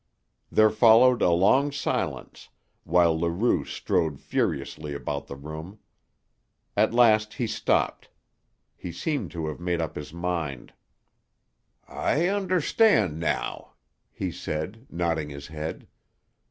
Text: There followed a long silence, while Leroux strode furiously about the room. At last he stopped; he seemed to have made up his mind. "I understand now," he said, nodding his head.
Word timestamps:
There 0.51 0.71
followed 0.71 1.21
a 1.21 1.29
long 1.29 1.71
silence, 1.71 2.49
while 2.85 3.15
Leroux 3.19 3.65
strode 3.65 4.19
furiously 4.19 4.95
about 4.95 5.27
the 5.27 5.35
room. 5.35 5.77
At 6.75 6.91
last 6.91 7.35
he 7.35 7.45
stopped; 7.45 8.09
he 8.75 8.91
seemed 8.91 9.29
to 9.29 9.45
have 9.45 9.59
made 9.59 9.79
up 9.79 9.95
his 9.95 10.11
mind. 10.11 10.73
"I 11.87 12.27
understand 12.29 13.19
now," 13.19 13.73
he 14.11 14.31
said, 14.31 14.87
nodding 14.89 15.29
his 15.29 15.45
head. 15.45 15.85